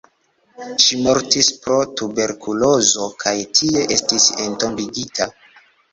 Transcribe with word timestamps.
Ŝi 0.85 0.97
mortis 1.07 1.49
pro 1.65 1.77
tuberkulozo 2.01 3.11
kaj 3.25 3.37
tie 3.61 3.87
estis 3.97 4.29
entombigita. 4.47 5.29